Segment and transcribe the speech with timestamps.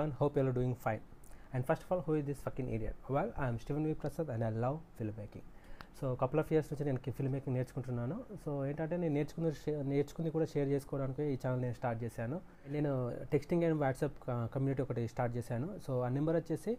[0.00, 0.18] everyone.
[0.18, 1.00] Hope you're all doing fine.
[1.52, 2.96] And first of all, who is this fucking idiot?
[3.08, 3.94] Well, I'm Steven V.
[3.94, 5.46] Prasad and I love filmmaking.
[5.98, 10.30] So couple of years నుంచి నేను film making నేర్చుకుంటున్నాను so ఏంటంటే నేను నేర్చుకున్న నేర్చుకుని నేర్చుకుంది
[10.36, 12.36] కూడా share చేసుకోవడానికి ఈ ఛానల్ నేను స్టార్ట్ చేశాను
[12.74, 12.92] నేను
[13.32, 14.16] టెక్స్టింగ్ అండ్ వాట్సాప్
[14.54, 16.72] కమ్యూనిటీ ఒకటి స్టార్ట్ చేశాను సో ఆ నెంబర్ వచ్చేసి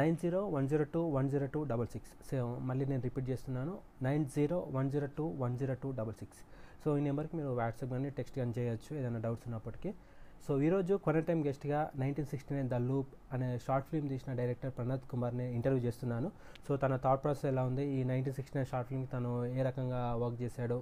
[0.00, 3.74] nine zero one zero two one zero two double six so మళ్ళీ నేను రిపీట్ చేస్తున్నాను
[4.08, 6.40] nine zero one zero two one zero two double six
[6.84, 9.92] so ఈ నెంబర్కి మీరు వాట్సాప్ కానీ టెక్స్ట్ కానీ చేయొచ్చు ఏదైనా డౌట్స్ ఉన్నప్పటికీ
[10.44, 14.72] సో ఈరోజు కొరెంట్ టైం గెస్ట్గా nineteen sixty nine the loop అనే షార్ట్ ఫిల్మ్ తీసిన డైరెక్టర్
[14.78, 16.28] ప్రణత్ కుమార్ని ఇంటర్వ్యూ చేస్తున్నాను.
[16.66, 17.84] సో తన థాట్ ప్రాసెస్ ఎలా ఉంది?
[17.96, 20.78] ఈ నైన్టీన్ సిక్స్టీ నైన్ షార్ట్ ఫిల్మ్కి తను ఏ రకంగా వర్క్ చేశాడు?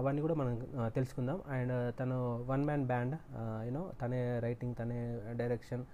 [0.00, 0.54] అవన్నీ కూడా మనం
[0.96, 1.38] తెలుసుకుందాం.
[1.56, 2.18] అండ్ తను
[2.50, 3.16] one man band
[3.68, 5.00] you know తనే రైటింగ్ తనే
[5.40, 5.84] డైరెక్షన్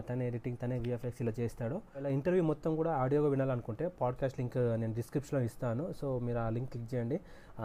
[0.00, 1.80] తనే ఎడిటింగ్ తనే విఎఫ్ఎక్స్ ఇలా చేస్తాడు.
[1.98, 5.92] ఇలా ఇంటర్వ్యూ మొత్తం కూడా ఆడియోగా వినాలనుకుంటే పాడ్కాస్ట్ లింక్ నేను డిస్క్రిప్షన్లో ఇస్తాను.
[5.92, 7.20] సో మీరు ఆ లింక్ క్లిక్ చేయండి.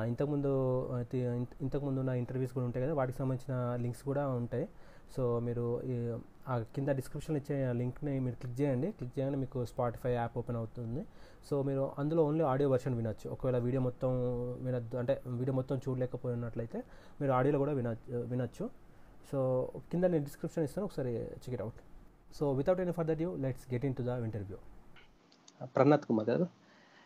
[0.05, 4.69] ఇంతకుముందు ఇంత- ఇంతకుముందు ఉన్న ఇంటర్వ్యూస్ కూడా ఉంటాయి కదా వాటికి సంబంధించిన లింక్స్ కూడా ఉంటాయి.
[5.17, 5.81] సో మీరు
[6.49, 8.91] ఆ కింద డిస్క్రిప్షన్లో ఇచ్చే లింక్ని మీరు క్లిక్ చేయండి.
[8.91, 11.05] క్లిక్ చేయగానే మీకు స్పాటిఫై యాప్ ఓపెన్ అవుతుంది.
[11.49, 13.29] సో మీరు అందులో ఓన్లీ ఆడియో వర్షన్ వినొచ్చు.
[13.29, 14.09] ఒకవేళ వీడియో మొత్తం
[14.61, 16.83] వినొద్దు అంటే వీడియో మొత్తం చూడలేకపోయినట్లయితే
[17.21, 18.69] మీరు ఆడియోలో కూడా వినొచ్చు వినొచ్చు.
[19.31, 20.85] సో కింద నేను డిస్క్రిప్షన్ ఇస్తాను.
[20.85, 21.75] ఒకసారి check it out
[22.37, 24.57] so without any further due let's get into the interview
[25.75, 26.45] Pranath Kumar గారు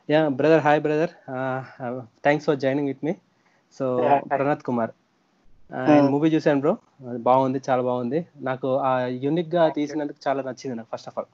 [0.09, 1.11] yeah brother hi brother
[2.25, 3.13] thanks for joining with me
[3.77, 3.85] so.
[4.35, 4.93] Pranath Kumar
[5.69, 6.07] Hmm.
[6.13, 6.71] Movie చూశాను bro
[7.27, 8.19] బాగుంది చాలా బాగుంది.
[8.47, 8.91] నాకు ఆ
[9.23, 11.27] యూనిక్గా తీసినందుకు చాలా నచ్చింది నాకు ఫస్ట్ ఆఫ్ ఆల్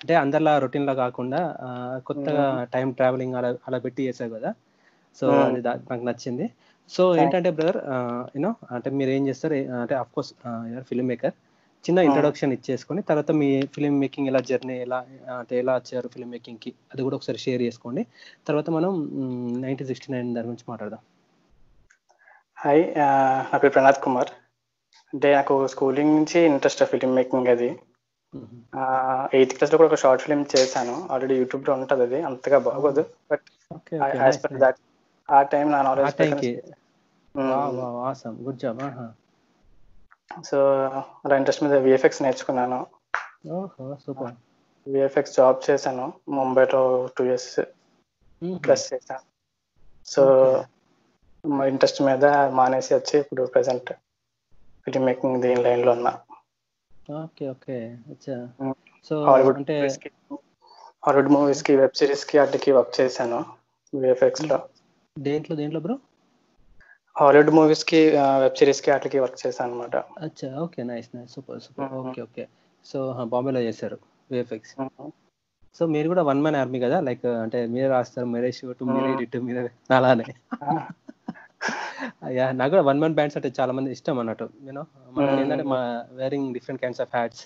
[0.00, 1.40] అంటే అందరిలా రొటీన్ లా కాకుండా
[2.08, 4.50] కొత్తగా టైం ట్రావెలింగ్ అలా అలా పెట్టి చేశారు కదా.
[5.18, 5.44] So Hmm.
[5.46, 6.46] అది నాకు నచ్చింది.
[6.90, 7.78] సో ఏంటంటే బ్రదర్
[8.36, 10.32] యూనో అంటే మీరు ఏం చేస్తారు అంటే అఫ్ కోర్స్
[10.90, 11.34] ఫిల్మ్ మేకర్
[11.84, 11.98] చిన్న.
[12.06, 14.98] ఇంట్రొడక్షన్ ఇచ్చేసుకొని తర్వాత మీ ఫిల్మ్ మేకింగ్ ఎలా జర్నీ ఎలా
[15.40, 16.70] అంటే ఎలా వచ్చారు ఫిల్మ్ మేకింగ్కి?
[16.92, 18.02] అది కూడా ఒకసారి షేర్ చేసుకోండి.
[18.48, 18.92] తర్వాత మనం
[19.64, 21.02] నైన్టీన్ సిక్స్టీ నైన్ దాని గురించి మాట్లాడదాం.
[22.62, 22.82] హాయ్
[23.50, 24.30] నా పేరు ప్రణాథ్ కుమార్.
[25.12, 27.68] అంటే నాకు స్కూలింగ్ నుంచి ఇంట్రెస్ట్ ఫిలిం మేకింగ్ అది.
[29.36, 30.96] ఎయిత్ క్లాస్లో కూడా ఒక షార్ట్ ఫిల్మ్ చేశాను.
[31.12, 32.18] ఆల్రెడీ యూట్యూబ్లో ఉంటది అది.
[32.30, 33.04] అంతగా బాగోదు.
[33.30, 33.46] But
[33.76, 34.80] okay as per that
[35.28, 36.48] ఆ టైం నా నాలెడ్జ్
[38.46, 38.82] గుడ్ జాబ్
[40.44, 40.58] సో
[41.24, 42.86] అలా ఇంట్రెస్ట్ మీద విఎఫ్ఎక్స్ నేర్చుకున్నాను.
[44.06, 44.34] సూపర్.
[44.90, 47.60] విఎఫ్ఎక్స్ జాబ్ చేశాను ముంబైలో టూ ఇయర్స్
[48.64, 49.20] ప్లస్ చేశాను.
[50.06, 50.22] సో
[51.46, 52.24] మా ఇంట్రెస్ట్ మీద
[52.58, 53.92] మానేసి వచ్చి ఇప్పుడు ప్రెసెంట్
[54.84, 56.18] ఫిలిం మేకింగ్ దీని లైన్లో ఉన్నా.
[57.24, 57.76] Okay okay.
[58.08, 58.48] అచ్చా.
[59.08, 59.88] సో హాలీవుడ్ అంటే
[61.06, 63.44] హాలీవుడ్ మూవీస్కి వెబ్ సిరీస్కి వాటికి వర్క్ చేశాను
[63.94, 64.68] విఎఫ్ఎక్స్లో.
[65.18, 65.98] దేంట్లో దేంట్లో బ్రో?
[67.16, 68.00] హాలీవుడ్ మూవీస్కి
[68.42, 69.96] వెబ్ సిరీస్కి వాటికి వర్క్ చేశాను అనమాట
[70.26, 71.92] అచ్చా okay nice nice super super.
[72.02, 72.44] Okay okay.
[72.86, 72.98] So
[73.32, 73.96] బాంబేలో చేశారు
[74.30, 74.72] విఎఫ్ఎక్స్
[75.76, 76.98] సో మీరు కూడా వన్ మ్యాన్ ఆర్మీ కదా?
[77.06, 79.08] లైక్ అంటే మీరే రాస్తారు మీరే షూట్ మీరే.
[79.14, 79.62] ఎడిట్ మీరే
[79.98, 80.26] అలానే.
[82.36, 84.82] యా నాకు కూడా వన్ మ్యాన్ బ్యాండ్స్ అంటే చాలా మంది ఇష్టం అన్నట్టు యూనో.
[85.34, 85.78] ఏంటంటే మా
[86.18, 87.42] wearing different kinds of hats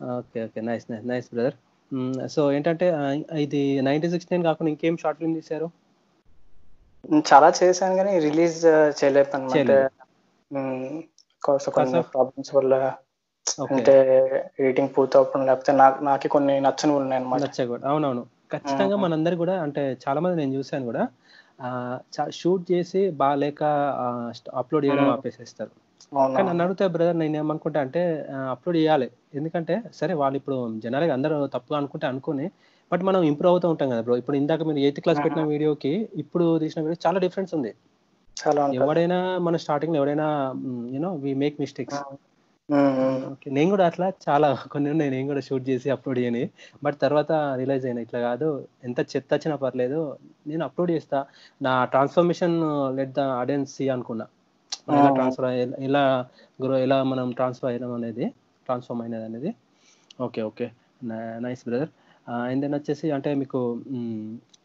[0.00, 1.56] okay okay nice nice nice brother
[2.34, 2.86] so ఏంటంటే
[3.44, 5.68] ఇది నైన్టీన్ సిక్స్టీ నైన్ కాకుండా ఇంకేం షార్ట్ ఫిల్మ్ తీశారు?
[7.34, 9.88] చాలా చేశాను కానీ రిలీజ్ చేయలేదు.
[11.70, 12.92] కొన్ని of- ప్రాబ్లమ్స్ వల్ల
[13.70, 13.94] అంటే
[14.60, 17.40] ఎడిటింగ్ పూర్తవడం లేకపోతే నాకు నాకు కొన్ని నచ్చని ఉన్నాయి అనమాట.
[17.40, 18.26] నచ్చకూడదు అవునవును.
[18.52, 18.96] ఖచ్చితంగా.
[18.96, 21.08] మనందరికి కూడా అంటే చాలా మంది నేను చూశాను కూడా
[22.30, 23.64] షూట్ చేసి బాగాలేక
[24.54, 25.08] అప్లోడ్ చేయడం.
[25.08, 25.70] ఆపేసేస్తారు.
[26.14, 29.10] కానీ నన్ను అడిగితే బ్రదర్ నేను ఏమనుకుంటా అంటే అప్లోడ్ చేయాలి.
[29.34, 32.50] ఎందుకంటే సరే వాళ్ళు ఇప్పుడు జనాలుగా అందరూ తప్పుగా అనుకుంటే అనుకుని
[32.90, 34.16] బట్ మనం ఇంప్రూవ్ అవుతూ ఉంటాం కదా బ్రో.
[34.22, 35.42] ఇప్పుడు ఇందాక మీరు ఎయిత్ క్లాస్ పెట్టిన.
[35.52, 37.72] వీడియోకి ఇప్పుడు తీసిన వీడియో చాలా డిఫరెన్స్ ఉంది.
[38.80, 40.28] ఎవడైనా మన స్టార్టింగ్లో ఎవడైనా
[40.94, 42.00] యూనో వి మేక్ మిస్టేక్స్
[43.56, 45.10] నేను కూడా అట్లా చాలా కొన్ని ఉన్నాయి.
[45.10, 46.42] నేను కూడా షూట్ చేసి అప్లోడ్ చేయని.
[46.84, 48.48] బట్ తర్వాత రియలైజ్ అయినా ఇట్లా కాదు.
[48.84, 50.00] ఎంత చెత్త వచ్చినా పర్లేదు.
[50.46, 51.18] నేను అప్లోడ్ చేస్తా.
[51.60, 52.56] నా transformation
[52.96, 54.26] let the audience see అనుకున్నా.
[54.90, 55.08] ఎలా.
[55.14, 55.46] ట్రాన్స్ఫర్
[55.88, 56.04] ఎలా
[56.62, 58.26] గ్రో ఎలా మనం ట్రాన్స్ఫర్ అయ్యడం అనేది
[58.66, 59.50] ట్రాన్స్ఫార్మ్ అయినది అనేది.
[60.22, 60.66] Okay okay.
[61.46, 61.90] Nice brother.
[62.28, 63.58] And then వచ్చేసి అంటే మీకు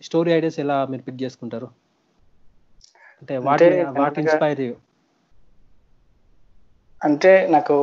[0.07, 1.67] స్టోరీ ఐడియాస్ ఎలా మీరు పిక్ చేసుకుంటారు?
[3.21, 3.63] అంటే వాట్
[3.99, 4.73] వాట్ ఇన్స్పైర్ యూ
[7.01, 7.75] అంటే నాకు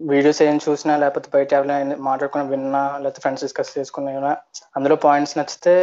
[0.00, 4.32] వీడియోస్ ఏం చూసినా లేకపోతే బయట ఎవరైనా మాట్లాడుకుని విన్నా లేకపోతే ఫ్రెండ్స్ డిస్కస్ చేసుకున్నా
[4.76, 5.74] అందులో పాయింట్స్ నచ్చితే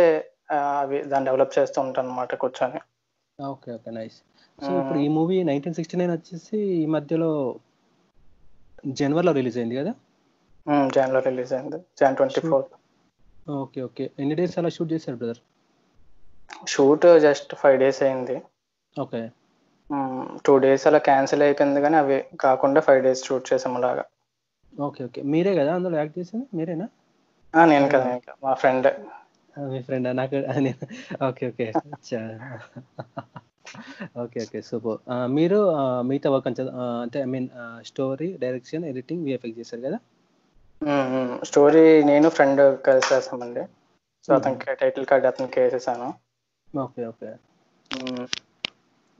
[0.79, 2.79] అవి దాన్ని డెవలప్ చేస్తూ ఉంటాను అనమాట కూర్చొని.
[3.39, 4.17] ఓకే ఓకే నైస్
[4.59, 7.31] సో ఇప్పుడు ఈ మూవీ నైన్టీన్ సిక్స్టీ నైన్ వచ్చేసి ఈ మధ్యలో
[8.99, 9.91] జనవరిలో రిలీజ్ అయింది కదా?
[10.95, 11.79] జాన్లో రిలీజ్ అయింది.
[11.99, 12.65] June twenty four
[13.47, 14.05] okay okay.
[14.21, 15.39] ఎన్ని డేస్ అలా షూట్ చేశారు brother?
[16.73, 18.35] Shoot just five days అయింది.
[18.95, 19.21] ఓకే.
[20.45, 24.03] టూ డేస్ అలా క్యాన్సిల్ అయిపోయింది కానీ అవి కాకుండా ఫైవ్ డేస్ షూట్ చేసాం అలాగా.
[24.73, 25.21] Okay okay.
[25.33, 26.45] మీరే కదా అందులో యాక్ట్ చేసింది?
[26.57, 26.87] మీరేనా?
[27.53, 28.07] నేను కదా
[28.45, 28.87] మా ఫ్రెండ్
[29.71, 30.37] మీ ఫ్రెండ్ నాకు
[31.27, 31.67] okay okay.
[34.23, 34.59] Okay okay.
[34.69, 34.99] Super.
[35.37, 35.59] మీరు
[36.09, 37.47] మిగతా వర్క్ అంటే I mean
[37.89, 39.99] story direction editing VFX చేశారు కదా?
[41.44, 43.63] స్టోరీ నేను ఫ్రెండ్ కలిసి చేస్తామండి.
[44.27, 46.13] సో అతనికి టైటిల్ కార్డ్ అతనికి వేసేసాను.
[46.79, 47.29] Okay okay.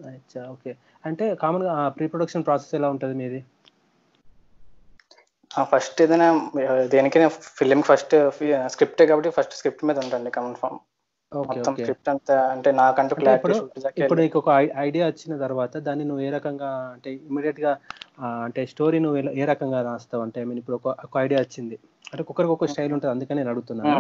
[0.06, 0.78] అచ్చా ఓకే.
[1.06, 3.46] అంటే కామన్గా ప్రీ ప్రొడక్షన్ ప్రాసెస్ ఎలా ఉంటుంది మీది?
[5.64, 6.28] ఫస్ట్ ఏదైనా
[6.86, 8.16] దేనికైనా ఫిలిం ఫస్ట్
[8.68, 10.80] స్క్రిప్టే కాబట్టి ఫస్ట్ స్క్రిప్ట్ మీద ఉంటుంది ఓకే
[11.32, 11.84] మొత్తం ఓకే.
[11.84, 13.56] స్క్రిప్ట్ అంతా అంటే నాకంటూ క్లారిటీ
[14.02, 14.52] ఇప్పుడు నీకు ఒక
[14.86, 17.72] ఐడియా వచ్చిన తర్వాత దాన్ని నువ్వు ఏ రకంగా అంటే ఇమీడియట్గా
[18.46, 20.22] అంటే స్టోరీ నువ్వు ఏ రకంగా రాస్తావు?
[20.26, 21.76] అంటే ఐ మీన్ ఇప్పుడు ఒక ఐడియా వచ్చింది.
[22.12, 23.96] అంటే ఒక్కొక్కరికి ఒక స్టైల్ ఉంటుంది అందుకని నేను అడుగుతున్నాను.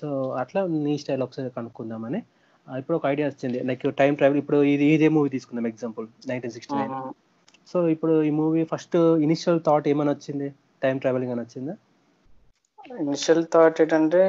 [0.00, 0.08] సో
[0.42, 2.20] అట్లా నీ స్టైల్ ఒకసారి కనుక్కుందామని.
[2.66, 3.58] ఇప్పుడు ఒక ఐడియా వచ్చింది.
[3.68, 6.94] లైక్ టైం ట్రావెల్ ఇప్పుడు ఇది ఇదే మూవీ తీసుకుందాం example nineteen sixty nine
[7.72, 8.96] so ఇప్పుడు ఈ మూవీ ఫస్ట్
[9.26, 10.48] ఇనిషియల్ థాట్ ఏమని వచ్చింది?
[10.82, 11.74] టైం ట్రావెలింగ్ అని వచ్చిందా?
[13.04, 14.22] ఇనిషియల్ థాట్ ఏంటంటే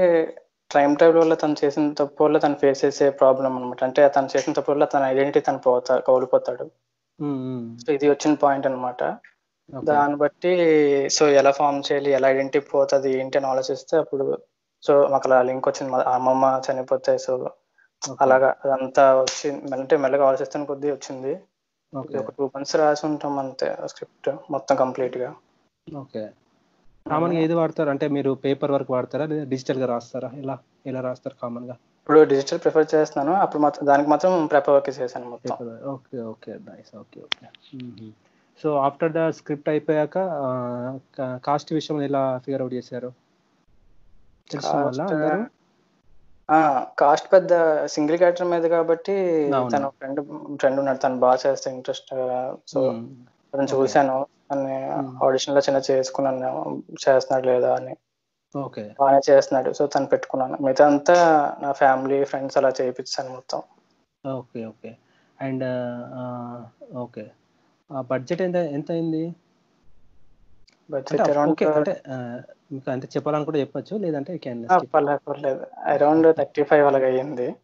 [0.73, 4.53] టైం ట్రావెల్ వల్ల తను చేసిన తప్పు వల్ల తను ఫేస్ చేసే ప్రాబ్లం అనమాట అంటే తను చేసిన
[4.57, 6.65] తప్పు వల్ల తన ఐడెంటిటీ తను పోతా కోల్పోతాడు.
[7.83, 9.03] సో ఇది వచ్చిన పాయింట్ అన్నమాట.
[9.89, 10.51] దాన్ని బట్టి
[11.17, 14.25] సో ఎలా ఫామ్ చేయాలి ఎలా ఐడెంటిటీ పోతుంది ఏంటి అని ఆలోచిస్తే అప్పుడు
[14.83, 15.91] సో మాకు అలా లింక్ వచ్చింది.
[16.15, 17.33] అమ్మమ్మ చనిపోతే సో
[18.21, 21.33] అలాగా అదంతా వచ్చింది అంటే మెల్లగా ఆలోచిస్తాను కొద్దీ వచ్చింది.
[21.93, 25.29] ఒక టూ మంత్స్ రాసి ఉంటాం అంతే స్క్రిప్ట్ మొత్తం కంప్లీట్గా.
[25.87, 26.23] ఓకే.
[27.05, 27.89] కామన్గా ఏది వాడతారు?
[27.89, 29.25] అంటే మీరు పేపర్ వర్క్ వాడతారా?
[29.31, 30.29] లేదా డిజిటల్గా రాస్తారా?
[30.43, 30.55] ఎలా
[30.91, 31.75] ఎలా రాస్తారు కామన్గా?
[32.01, 33.33] ఇప్పుడు డిజిటల్ ప్రిఫర్ చేస్తున్నాను.
[33.43, 35.55] అప్పుడు మాత్రం దానికి మాత్రం ప్రిపేర్ వర్క్ చేశాను మొత్తం.
[35.93, 37.47] Okay okay nice okay okay
[38.63, 40.17] so after the script అయిపోయాక
[41.45, 43.09] కాస్ట్ విషయంలో ఎలా ఫిగర్ అవుట్ చేశారు?
[47.01, 47.51] కాస్ట్ పెద్ద
[47.85, 49.15] సింగిల్ క్యారెక్టర్ మీద కాబట్టి.
[49.73, 50.21] తన ఫ్రెండ్
[50.61, 50.99] ఫ్రెండ్ ఉన్నాడు.
[51.05, 52.11] తను బాగా చేస్తే ఇంట్రెస్ట్
[52.73, 52.81] సో
[53.53, 54.27] అతను చూశాను.
[54.51, 54.83] అని
[55.25, 56.83] ఆడిషన్లో చిన్న చేసుకున్నాను.
[57.09, 57.95] చేస్తున్నాడు లేదా అని.
[58.57, 58.95] ఓకే.
[58.99, 59.73] బాగానే చేస్తున్నాడు.
[59.73, 60.57] సో తను పెట్టుకున్నాను.
[60.61, 61.15] మిగతా అంతా
[61.61, 63.61] నా ఫ్యామిలీ ఫ్రెండ్స్ అలా చేయించాను మొత్తం.
[64.31, 64.97] Okay okay.
[65.41, 65.63] And
[66.95, 67.31] okay.
[68.01, 69.35] Budget ఎంత ఎంత అయింది?
[70.91, 72.39] బడ్జెట్ అరౌండ్ అంటే ఆ,
[72.71, 73.97] మీకు అంటే చెప్పాలనుకుంటే చెప్పొచ్చు.
[73.97, 75.67] లేదంటే క్యాన్ పర్లేదు పర్లేదు.
[75.77, 77.55] అరౌండ్ థర్టీ ఫైవ్ అలాగ అయ్యింది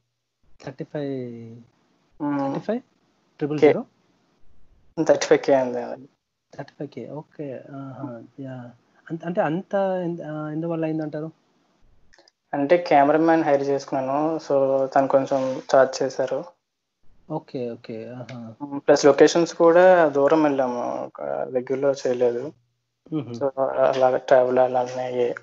[0.65, 1.55] thirty five.
[2.21, 2.81] Thirty five?
[3.39, 3.59] Triple.
[3.59, 3.85] Zero?
[5.03, 5.53] Thirty five K
[6.57, 7.47] thirty five K okay
[9.25, 9.75] అంటే అంత
[10.51, 11.31] ఎందువల్ల అయిందంటారు?
[12.53, 16.43] అంటే కెమెరామ్యాన్ హైర్ చేసుకున్నాను సో తను కొంచెం చార్జ్ చేశారు.
[17.31, 18.15] ఓకే ఓకే
[18.73, 21.11] ప్లస్ లొకేషన్స్ కూడా దూరం వెళ్ళాము
[21.49, 22.53] దగ్గరలో చేయలేదు.
[23.33, 23.51] సో
[23.91, 25.35] అలాగ ట్రావెల్ అలానే అయ్యాయి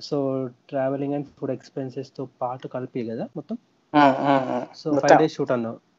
[0.00, 3.56] సో ట్రావెలింగ్ అండ్ ఫుడ్ ఎక్స్పెన్సెస్తో పాటు కలిపి కదా మొత్తం.
[4.76, 4.98] సో.
[4.98, 5.91] ఫైవ్ డేస్ షూట్ అన్నావు?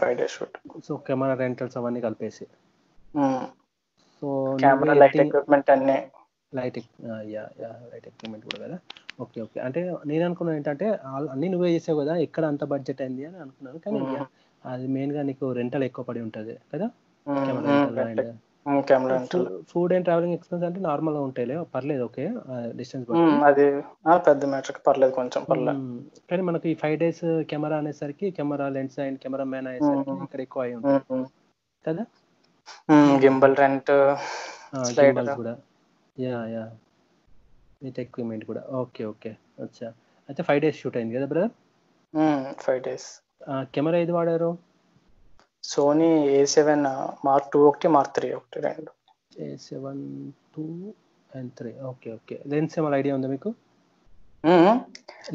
[0.00, 2.44] Five days shoot so camera rentals అవన్నీ కలిపేసి.
[4.22, 4.28] సో
[4.62, 5.98] కెమెరా లైట్ ఎక్విప్మెంట్ అన్ని.
[6.58, 6.78] Light
[7.34, 8.78] yeah yeah light equipment కూడా కదా?
[9.24, 9.80] ఓకే ఓకే అంటే
[10.10, 10.86] నేను అనుకున్నాను ఏంటంటే
[11.32, 13.78] అన్ని నువ్వే చేసావు కదా ఎక్కడ అంత బడ్జెట్ అయింది అని అనుకున్నాను.
[13.86, 14.26] కానీ yeah,
[14.64, 16.88] అది మెయిన్గా నీకు రెంటల్ ఎక్కువ పడి ఉంటది కదా?
[17.46, 17.74] Camera
[19.70, 22.24] food and travelling expense అంటే నార్మల్గా ఉంటాయిలే పర్లేదు ఓకే.
[22.76, 23.06] డిస్టెన్స్
[23.44, 23.66] అది
[24.26, 25.80] పెద్ద మ్యాటర్ పర్లేదు కొంచెం పర్లేదు
[26.30, 30.22] కానీ మనకి ఈ ఫైవ్ డేస్ కెమెరా అనేసరికి camera lens and camera man అయ్యేసరికి మ్మ్.
[30.24, 31.28] ఇక్కడ ఎక్కువ అయి ఉంటుంది.
[31.84, 32.04] కదా?
[33.24, 33.90] గింబల్ రెంట్
[35.36, 35.54] కూడా.
[36.16, 36.64] Yeah yeah.
[37.82, 38.62] విత్ ఎక్విప్మెంట్ కూడా.
[38.80, 39.30] Okay okay.
[39.62, 39.88] అచ్చా.
[40.28, 41.52] అయితే ఫైవ్ డేస్ షూట్ అయింది కదా బ్రదర్
[42.64, 43.08] ఫైవ్ డేస్
[43.74, 44.50] కెమెరా ఏది వాడారు?
[45.64, 46.84] Sony A seven
[47.26, 48.90] mark two ఒకటి మార్క్ త్రీ ఒకటి రెండు.
[49.44, 50.02] A seven
[50.54, 50.64] two
[51.30, 53.50] and three okay okay lens ఏమైనా ఐడియా ఉందా మీకు?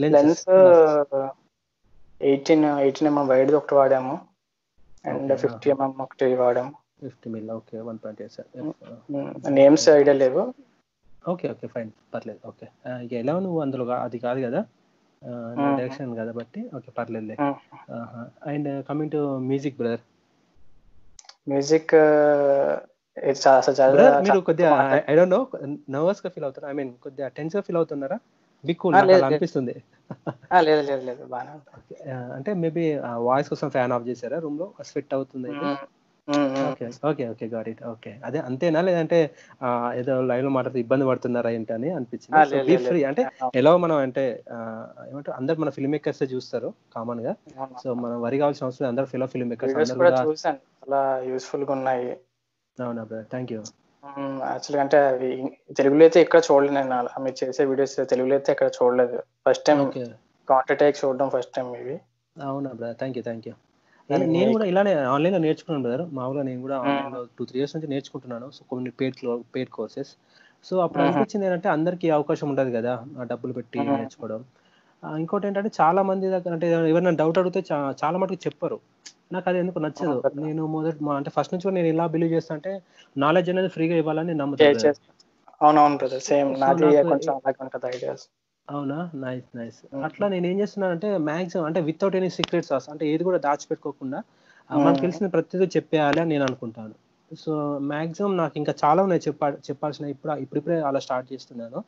[0.03, 0.43] Lens
[2.21, 4.15] eighteen eighteen mm wide ఒకటి వాడాము.
[5.05, 6.73] అండ్ ఫిఫ్టీ ఎంఎం ఒకటి వాడాము.
[7.03, 10.43] Fifty mil okay one point eight names idea లేవు.
[11.31, 12.65] ఓకే ఓకే ఫైన్ పర్లేదు ఓకే
[13.05, 14.61] ఇక ఎలా నువ్వు అందులో అది కాదు కదా.
[15.77, 17.35] డైరెక్షన్ కదా బట్టి ఓకే పర్లేదులే.
[17.43, 17.55] Mm.
[18.51, 20.03] And coming to music brother
[21.47, 21.93] music
[23.91, 24.71] brother మీరు కొద్దిగా
[25.09, 25.41] ఐ డోంట్ నో
[25.89, 28.17] నర్వస్గా ఫీల్ అవుతారా ఐ మీన్ కొద్దిగా టెన్స్గా ఫీల్ అవుతున్నారా?
[28.63, 29.23] బిగ్ లేదు.
[29.23, 29.75] అనిపిస్తుంది.
[30.51, 31.23] ఆ, లేదు లేదు లేదు.
[31.77, 34.73] Okay, ah, అంటే మేబీ వాయిస్ కోసం ఫ్యాన్ ఆఫ్ చేశారా రూమ్లో?
[34.83, 35.49] స్వెట్ అవుతుంది
[36.67, 38.79] okay okay okay got it okay అదే అంతేనా?
[38.87, 39.17] లేదంటే
[39.99, 42.61] ఏదో లైవ్లో మాట్లాడితే ఇబ్బంది పడుతున్నారా ఏంటి అని అనిపించింది?
[42.85, 42.99] ఫ్రీ.
[43.09, 43.23] అంటే
[43.61, 44.23] ఎలా మనం అంటే
[45.09, 45.35] ఏమంటారు?
[45.39, 47.33] అందరు మన ఫిల్మ్ మేకర్స్ చూస్తారు కామన్గా.
[47.81, 48.91] సో మనం వరి కావాల్సిన అవసరం లేదు.
[48.93, 49.75] అందరు ఫిలో ఫిల్మ్ మేకర్స్
[50.79, 52.09] చాలా యూస్ఫుల్గా ఉన్నాయి.
[52.77, 53.61] అవునా బ్రదర్ థ్యాంక్ యూ
[54.49, 55.29] యాక్చువల్గా అంటే అవి
[55.77, 56.97] తెలుగులో అయితే ఎక్కడ చూడలేదు నేను.
[57.23, 59.17] మీరు చేసే వీడియోస్ తెలుగులో అయితే ఎక్కడ చూడలేదు.
[59.45, 59.79] ఫస్ట్ టైం
[60.47, 61.95] కాంటాక్ట్ అయ్యి చూడడం ఫస్ట్ టైం ఇవి
[62.35, 63.53] అవునా brother thank you thank you
[64.09, 66.75] నేను కూడా ఇలానే ఆన్లైన్లో నేర్చుకున్నాను బ్రదర్ మామూలుగా నేను కూడా.
[66.81, 68.51] ఆన్లైన్లో టూ త్రీ ఇయర్స్ నుంచి నేర్చుకుంటున్నాను.
[68.51, 69.15] సో కొన్ని పేడ్
[69.55, 70.11] పేడ్ కోర్సెస్
[70.65, 71.03] సో అప్పుడు.
[71.03, 72.93] అనిపించింది ఏంటంటే అందరికీ అవకాశం ఉండదు కదా
[73.31, 73.79] డబ్బులు పెట్టి.
[73.91, 74.41] నేర్చుకోవడం.
[75.03, 77.61] ఇంకోటి ఏంటంటే చాలా మంది దగ్గర అంటే ఎవరైనా డౌట్ అడిగితే
[78.03, 78.77] చాలా మటుకు చెప్పరు.
[79.33, 80.17] నాకు అది ఎందుకు నచ్చదు.
[80.45, 82.71] నేను మొదటి అంటే ఫస్ట్ నుంచి కూడా నేను ఎలా బిలీవ్ చేస్తా అంటే
[83.15, 84.93] నాలెడ్జ్ అనేది ఫ్రీగా ఇవ్వాలని నమ్ముతాను
[85.61, 88.23] అవునవును సేమ్ So, నాది నాకు కొంచెం అలాగే ఉంటుంది ఐడియాస్
[88.69, 89.11] అవునా?
[89.15, 89.95] Nice nice.
[89.95, 94.21] అట్లా నేను ఏం చేస్తున్నానంటే మ్యాక్సిమం అంటే వితౌట్ ఎనీ సీక్రెట్ సాస్ అంటే ఏది కూడా దాచిపెట్టుకోకుండా
[94.71, 94.99] ఆ, మనకు.
[94.99, 96.93] తెలిసిన ప్రతిదీ చెప్పేయాలి అని నేను అనుకుంటాను.
[97.35, 101.83] సో మ్యాక్సిమం నాకు ఇంకా చాలా ఉన్నాయి చెప్పా చెప్పాల్సిన ఇప్పుడు ఇప్పుడిప్పుడే అలా స్టార్ట్ చేస్తున్నాను.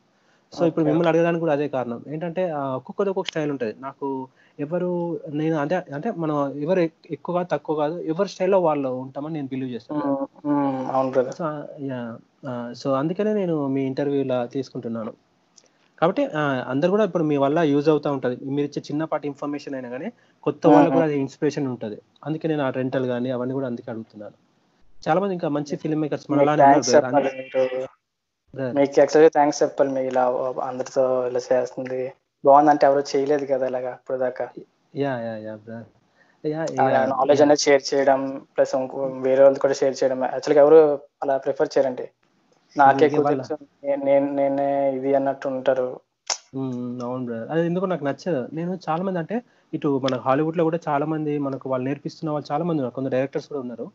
[0.53, 0.85] సో ఇప్పుడు.
[0.85, 2.03] మిమ్మల్ని అడగడానికి కూడా అదే కారణం.
[2.07, 3.75] ఏంటంటే ఆ, ఒక్కొక్కది ఒక్కొక్క స్టైల్ ఉంటుంది.
[3.79, 4.27] నాకు
[4.59, 9.33] ఎవరు నేను అంటే అంటే మనం ఎవరు ఎక్- ఎక్కువ కాదు తక్కువ కాదు ఎవరి స్టైల్లో వాళ్ళు ఉంటామని
[9.33, 10.27] నేను బిలీవ్ చేస్తాను.
[10.91, 11.45] అవును బ్రదర్ సో
[11.81, 12.17] యా
[12.73, 15.13] సో అందుకనే నేను మీ ఇంటర్వ్యూ ఇలా తీసుకుంటున్నాను.
[16.01, 16.23] కాబట్టి
[16.71, 18.35] అందరు కూడా ఇప్పుడు మీ వల్ల యూజ్ అవుతూ ఉంటుంది.
[18.55, 20.09] మీరు ఇచ్చే చిన్నపాటి ఇన్ఫర్మేషన్ అయినా కానీ
[20.45, 21.97] కొత్త వాళ్ళకు కూడా అది ఇన్స్పిరేషన్ ఉంటుంది.
[22.27, 24.37] అందుకే నేను ఆ రెంటల్ కానీ అవన్నీ కూడా అందుకే అడుగుతున్నాను.
[25.05, 26.25] చాలా మంది ఇంకా మంచి ఫిల్మ్ మేకర్స్
[28.77, 30.07] మీకు యాక్చువల్గా థ్యాంక్స్ చెప్పాలి మీరు.
[30.13, 30.23] ఇలా
[30.69, 32.01] అందరితో ఇలా చేస్తుంది.
[32.43, 34.45] బాగుందంటే ఎవరు చేయలేదు కదా ఇలాగా ఇప్పుడు దాకా
[35.03, 35.93] yeah yeah yeah brother
[37.13, 38.21] knowledge అనేది షేర్ చేయడం
[38.55, 40.19] ప్లస్ ఇంకో వేరే వాళ్ళకి కూడా షేర్ చేయడం.
[40.35, 40.79] యాక్చువల్గా ఎవరు
[41.23, 42.05] అలా ప్రిఫర్ చేయరండి?
[42.75, 43.07] నాకే
[44.07, 45.89] నేను నేనే ఇది అన్నట్టు ఉంటారు.
[47.05, 47.49] అవును బ్రదర్.
[47.53, 48.41] అది ఎందుకు నాకు నచ్చదు.
[48.57, 49.37] నేను చాలా మంది అంటే
[49.73, 52.95] ఇటు మన హాలీవుడ్లో కూడా చాలా మంది మనకు వాళ్ళు నేర్పిస్తున్న వాళ్ళు చాలా మంది ఉన్నారు.
[52.97, 53.85] కొందరు డైరెక్టర్స్ కూడా ఉన్నారు.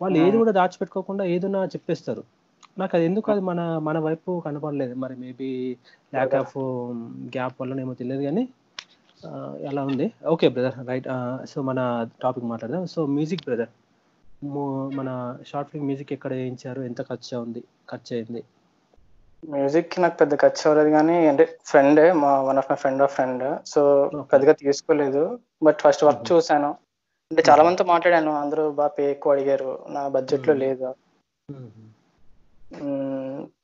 [0.00, 2.22] వాళ్ళు ఏది కూడా దాచిపెట్టుకోకుండా ఏదైనా చెప్పేస్తారు.
[2.78, 4.94] నాకు అది ఎందుకు అది మన మన వైపు కనపడలేదు.
[4.94, 5.50] మరి మేబీ
[6.12, 6.56] ల్యాక్ ఆఫ్
[7.36, 8.44] గ్యాప్ వల్ల ఏమో తెలియదు కానీ
[9.70, 10.06] అలా ఉంది?
[10.32, 11.08] ఓకే బ్రదర్ రైట్
[11.50, 11.80] సో మన
[12.22, 12.86] టాపిక్ మాట్లాడదాం.
[12.94, 13.72] సో మ్యూజిక్ బ్రదర్
[14.44, 16.82] మన షార్ట్ ఫిల్మ్ మ్యూజిక్ ఎక్కడ వేయించారు?
[16.82, 17.64] ఎంత ఖర్చు ఉంది?
[17.90, 18.44] ఖర్చు అయింది?
[19.50, 23.66] మ్యూజిక్కి నాకు పెద్ద ఖర్చు అవ్వలేదు కానీ అంటే ఫ్రెండ్ మా one of my friend of friend.
[23.66, 24.10] So.
[24.32, 25.38] పెద్దగా తీసుకోలేదు.
[25.62, 26.32] But first work.
[26.32, 26.68] చూసాను
[27.30, 28.30] అంటే చాలా మందితో మాట్లాడాను.
[28.30, 29.86] అందరూ బాగా పే ఎక్కువ అడిగారు.
[29.88, 30.54] నా బడ్జెట్లో.
[30.54, 30.94] లేదు.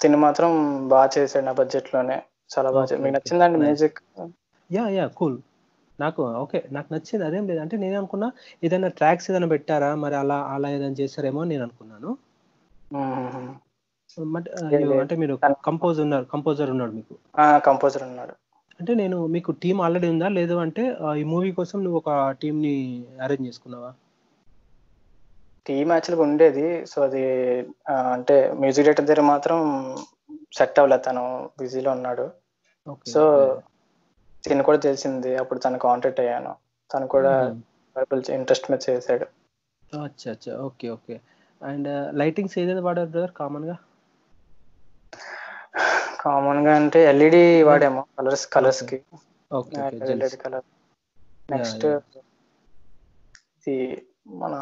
[0.00, 2.22] తిని మాత్రం బాగా చేశాడు నా బడ్జెట్లోనే
[2.58, 3.14] చాలా బాగా మీకు.
[3.14, 3.58] నచ్చిందండి.
[3.58, 3.98] మ్యూజిక్?
[4.72, 5.38] Yeah yeah cool.
[6.00, 7.60] నాకు ఓకే నాకు నచ్చింది అదేం లేదు.
[7.60, 8.28] అంటే నేను అనుకున్నా
[8.64, 9.94] ఏదైనా ట్రాక్స్ ఏదైనా పెట్టారా?
[9.94, 12.10] మరి అలా అలా ఏదైనా చేశారేమో నేను అనుకున్నాను.
[14.70, 14.94] లేదు.
[15.00, 15.34] అంటే మీరు
[15.66, 17.14] కంపోజ్ ఉన్నారు కంపోజర్ ఉన్నాడు మీకు.
[17.66, 18.34] కంపోజర్ ఉన్నాడు.
[18.80, 20.28] అంటే నేను మీకు టీం ఆల్రెడీ ఉందా?
[20.28, 20.84] లేదు అంటే
[21.16, 22.74] ఈ మూవీ కోసం నువ్వు ఒక టీం ని
[23.22, 23.90] అరేంజ్ చేసుకున్నావా?
[25.66, 26.86] టీమ్ యాక్చువల్గా ఉండేది.
[26.86, 27.22] సో అది
[28.12, 29.58] అంటే మ్యూజిక్ డైరెక్టర్ దగ్గర మాత్రం
[30.56, 31.50] సెట్ అవ్వలేదు తను.
[31.58, 32.26] బిజీలో ఉన్నాడు.
[33.06, 33.22] సో
[34.44, 36.54] తిను కూడా తెలిసింది అప్పుడు తను కాంటాక్ట్ అయ్యాను.
[36.94, 37.32] తను కూడా
[38.34, 39.26] ఇంట్రెస్ట్ మీద చేశాడు.
[39.96, 40.52] అచ్చా అచ్చా.
[40.58, 41.20] Okay okay.
[41.62, 43.76] అండ్ లైటింగ్స్ ఏదైనా వాడారు బ్రదర్ కామన్గా?
[46.20, 48.98] కామన్గా అంటే ఎల్ఈడి వాడాము కలర్స్ కలర్స్కి.
[49.76, 50.64] LED colour
[51.50, 51.86] next.
[53.66, 54.54] ఇది మన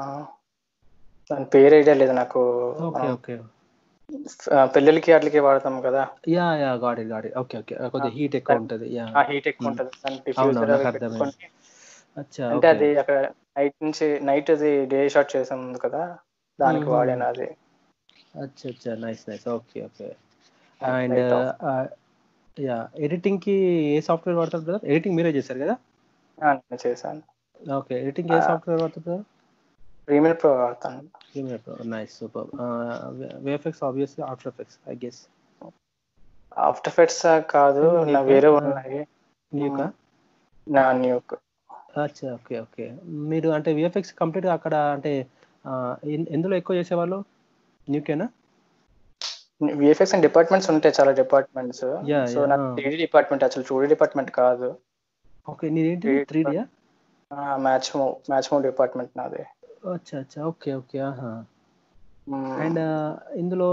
[1.31, 2.41] దాని పేరు ఐడియా లేదు నాకు.
[2.89, 3.35] Okay okay.
[4.75, 6.03] పెళ్ళిళ్ళకి వాటికి వాడతాం కదా?
[6.29, 7.75] యా యా గాడి గాడి ఓకే ఓకే.
[7.89, 8.87] కొద్దిగా హీట్ ఎక్కువ ఉంటుంది.
[8.97, 9.05] యా.
[9.19, 9.69] ఆ హీట్ ఎక్కువ.
[9.69, 9.93] ఉంటుంది.
[10.05, 10.19] దాని
[12.17, 12.69] అచ్చా అంటే ఓకే.
[12.69, 13.19] అది అక్కడ
[13.59, 16.03] నైట్ నుంచి నైట్ అది డే షాట్ చేసాం కదా?
[16.59, 16.89] దానికి.
[16.89, 17.49] వాడాను అది.
[18.35, 20.09] అచ్చా అచ్చా nice nice okay okay.
[20.81, 21.21] And.
[22.57, 23.55] Yeah ఎడిటింగ్కి
[23.93, 24.85] ఏ సాఫ్ట్వేర్ వాడతారు బ్రదర్?
[24.85, 25.77] ఎడిటింగ్ మీరే చేశారు కదా?
[26.39, 27.23] నేను చేశాను.
[27.61, 28.41] ఓకే ఎడిటింగ్ ఏ.
[28.41, 29.25] సాఫ్ట్వేర్ వాడతారు బ్రదర్?
[30.09, 32.49] ప్రీమియర్ ప్రో వాడతాను Premiere Pro nice super
[33.45, 35.21] VFX obviously After Effects I guess
[36.63, 38.21] After Effects కాదు Hmm, నా?
[38.23, 38.49] వేరే.
[38.61, 39.01] ఉన్నాయి.
[39.53, 39.87] న్యూకా
[40.67, 41.35] నా న్యూక్
[41.99, 42.85] అచ్చా ఓకే ఓకే.
[43.31, 45.11] మీరు అంటే విఎఫ్ఎక్స్ కంప్లీట్ అక్కడ అంటే
[46.15, 47.19] ఎన్- ఎందులో ఎక్కువ చేసేవాళ్ళు?
[47.89, 48.27] న్యూకేనా
[49.81, 51.83] విఎఫ్ఎక్స్ అండ్ డిపార్ట్మెంట్స్ ఉంటాయి చాలా డిపార్ట్మెంట్స్
[52.33, 52.73] సో నాకు ah.
[52.79, 54.69] త్రీ డిపార్ట్మెంట్ అసలు టూ డిపార్ట్మెంట్ కాదు.
[55.47, 56.07] ఓకే నీదేంటి?
[56.09, 56.65] Three three డియా
[57.67, 59.43] match move match move department నాది.
[59.91, 60.45] అచ్చా అచ్చా.
[60.45, 60.99] Okay okay.
[60.99, 61.45] ఆహా.
[62.29, 62.61] Hmm.
[62.61, 62.79] అండ్
[63.39, 63.71] ఇందులో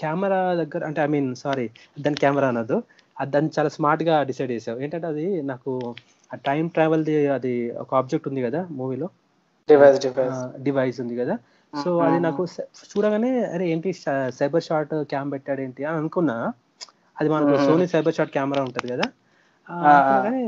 [0.00, 1.70] కెమెరా దగ్గర అంటే ఐ మీన్ సారీ
[2.00, 2.82] దాని కెమెరా అనదు
[3.20, 4.78] అది దాన్ని చాలా స్మార్ట్గా డిసైడ్ చేసావు.
[4.80, 5.94] ఏంటంటే అది నాకు
[6.32, 9.06] ఆ టైం ట్రావెల్ ది అది ఒక ఆబ్జెక్ట్ ఉంది కదా మూవీలో?
[9.68, 10.62] Device device.
[10.62, 11.38] డివైస్ ఉంది కదా.
[11.84, 13.92] సో అది నాకు స- చూడగానే అరే ఏంటి
[14.30, 16.52] సైబర్ షాట్ క్యామ్ పెట్టాడు ఏంటి అని అనుకున్నా.
[17.20, 17.56] అది మనకు.
[17.66, 19.04] సోనీ సైబర్ షాట్ కెమెరా ఉంటది కదా.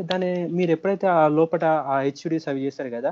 [0.02, 3.10] దాన్ని మీరు ఎప్పుడైతే ఆ లోపల ఆ హెచ్డిస్ అవి చేస్తారు కదా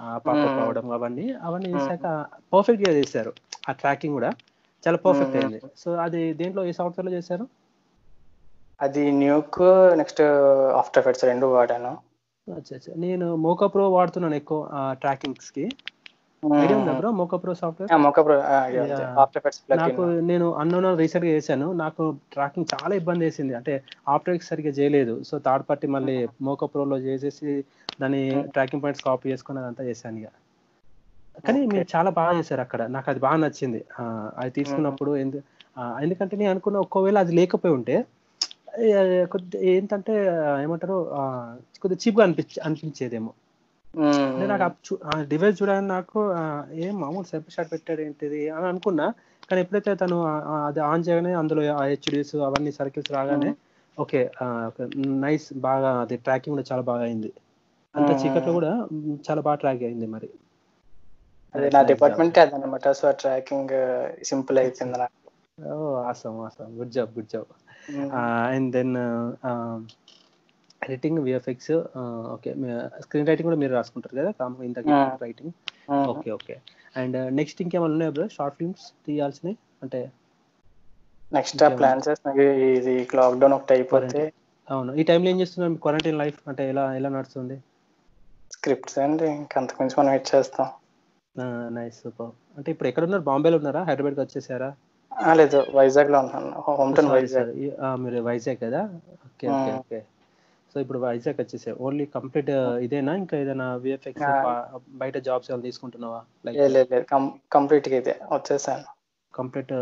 [0.00, 0.60] ఆ పాపప్.
[0.60, 2.06] అవడం అవన్నీ అవన్నీ చేశాక
[2.52, 3.32] పర్ఫెక్ట్గా చేశారు.
[3.68, 4.30] ఆ ట్రాకింగ్ కూడా
[4.84, 5.36] చాలా పర్ఫెక్ట్.
[5.36, 5.60] అయింది.
[5.76, 7.44] సో అది దేంట్లో ఏ సాఫ్ట్వేర్లో చేశారు?
[8.80, 9.58] అది న్యూక్
[9.98, 10.22] నెక్స్ట్
[10.80, 11.92] ఆఫ్టర్ ఎఫెక్ట్స్ రెండు వాడాను.
[12.96, 14.60] నేను మోకా ప్రో వాడుతున్నాను ఎక్కువ
[15.00, 15.64] ట్రాకింగ్స్కి.
[16.54, 17.10] ఐడియా ఉందా bro?
[17.10, 17.92] Mocha Pro software.
[19.18, 21.72] After Effects నాకు నేను అన్నోన్ రీసెంట్గా చేశాను.
[21.72, 23.54] నాకు ట్రాకింగ్ చాలా ఇబ్బంది వేసింది.
[23.54, 25.22] అంటే ఆఫ్టర్ ఎఫెక్ట్స్ సరిగ్గా చేయలేదు.
[25.22, 27.64] సో థర్డ్ పార్టీ మళ్ళీ మోకో ప్రోలో చేసేసి
[28.00, 30.26] దాని ట్రాకింగ్ పాయింట్స్ కాపీ చేసుకుని అదంతా చేశాను ఇక.
[31.46, 31.66] కానీ.
[31.66, 32.82] మీరు చాలా బాగా చేశారు అక్కడ.
[32.86, 33.84] నాకు అది బాగా నచ్చింది.
[34.00, 35.10] ఆ, అది తీసుకున్నప్పుడు
[35.76, 38.04] ఆ, ఎందుకంటే నేను అనుకున్న ఒకవేళ అది లేకపోయి ఉంటే
[39.30, 40.12] కొద్ది ఏంటంటే
[40.62, 41.10] ఏమంటారు
[41.82, 43.30] కొద్దిగా చీప్గా అనిపించే అనిపించేదేమో.
[44.52, 44.64] నాకు
[45.30, 46.20] డివైస్ చూడగానే నాకు
[46.84, 49.06] ఏం మామూలు సెల్ఫ్ షాట్ పెట్టాడు ఏంటిది అని అనుకున్నా.
[49.48, 50.16] కానీ ఎప్పుడైతే తను
[50.66, 53.50] అది ఆన్ చేయగానే అందులో ఆ హెచ్డిస్ అవన్నీ సర్కిల్స్ రాగానే
[53.98, 54.20] ఓకే
[55.24, 57.30] నైస్ బాగా అది ట్రాకింగ్ కూడా చాలా బాగా అయింది.
[57.94, 58.10] అంత.
[58.20, 58.72] చీకట్లో కూడా
[59.26, 60.28] చాలా బాగా ట్రాక్ అయింది మరి.
[61.54, 62.84] అదే నా డిపార్ట్మెంట్ అదనమాట.
[62.98, 63.74] సో ట్రాకింగ్
[64.30, 65.14] సింపుల్ అయిపోయింది నాకు.
[65.70, 67.50] ఓ awesome awesome good job good job.
[68.50, 68.94] And then
[70.86, 71.72] editing VFX
[72.34, 72.50] okay.
[73.04, 74.78] Screen writing కూడా మీరు రాసుకుంటారు కదా కామ్ ఇంత.
[75.22, 75.52] Writing.
[76.12, 76.56] Okay okay.
[76.96, 78.26] And next ఇంకేమైనా ఉన్నాయా బ్రో?
[78.36, 79.54] షార్ట్ ఫిల్మ్స్ తీయాల్సినవి?
[79.82, 80.00] అంటే
[81.32, 82.02] నెక్స్ట్ ప్లాన్
[82.78, 84.20] ఇది లాక్డౌన్ ఒకటి అయిపోతే
[84.68, 84.92] అవును.
[84.94, 87.56] ఈ టైంలో ఏం చేస్తున్నారు క్వారంటైన్ లైఫ్ అంటే ఎలా ఎలా నడుస్తుంది?
[88.50, 89.26] స్క్రిప్ట్స్ అండి.
[89.40, 90.68] ఇంకా అంతకుమించి మనం వెయిట్ చేస్తాం.
[91.76, 93.24] నైస్ సూపర్ అంటే ఇప్పుడు ఎక్కడ ఉన్నారు?
[93.30, 93.80] బాంబేలో ఉన్నారా?
[93.88, 94.70] హైదరాబాద్కి వచ్చేసారా?
[95.40, 95.58] లేదు.
[95.78, 96.50] వైజాగ్లో ఉన్నాను.
[96.66, 97.52] Home town Vizag.
[98.04, 98.82] మీరు వైజాగ్ కదా?
[99.28, 99.72] Okay okay.
[99.80, 100.00] ఓకే.
[100.72, 102.50] సో ఇప్పుడు వైజాగ్ వచ్చేసాయి ఓన్లీ కంప్లీట్
[102.84, 103.12] ఇదేనా?
[103.14, 104.80] ఇంకా ఏదైనా విఎఫ్ఎక్స్ Ah.
[105.02, 106.20] బయట జాబ్స్ ఏమైనా తీసుకుంటున్నావా?
[106.46, 106.98] లైక్ లేదు
[107.54, 108.14] కంప్లీట్గా ఇదే.
[108.32, 108.86] వచ్చేసాను.
[109.34, 109.72] Complete